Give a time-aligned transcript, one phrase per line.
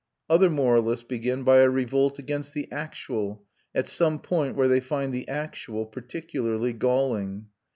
[0.27, 5.13] Other moralists begin by a revolt against the actual, at some point where they find
[5.13, 7.49] the actual particularly galling.